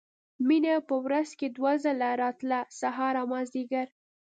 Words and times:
مينه 0.47 0.73
په 0.87 0.95
ورځ 1.05 1.29
کښې 1.39 1.47
دوه 1.57 1.73
ځله 1.83 2.09
راتله 2.23 2.59
سهار 2.79 3.13
او 3.21 3.25
مازديګر. 3.33 3.87